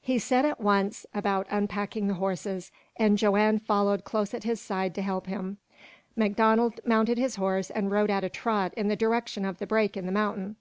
He 0.00 0.18
set 0.18 0.44
at 0.44 0.60
once 0.60 1.06
about 1.14 1.46
unpacking 1.48 2.08
the 2.08 2.14
horses, 2.14 2.72
and 2.96 3.16
Joanne 3.16 3.60
followed 3.60 4.02
close 4.02 4.34
at 4.34 4.42
his 4.42 4.60
side 4.60 4.96
to 4.96 5.00
help 5.02 5.28
him. 5.28 5.58
MacDonald 6.16 6.80
mounted 6.84 7.18
his 7.18 7.36
horse 7.36 7.70
and 7.70 7.88
rode 7.88 8.10
at 8.10 8.24
a 8.24 8.28
trot 8.28 8.74
in 8.74 8.88
the 8.88 8.96
direction 8.96 9.44
of 9.44 9.58
the 9.58 9.68
break 9.68 9.96
in 9.96 10.06
the 10.06 10.10
mountain. 10.10 10.56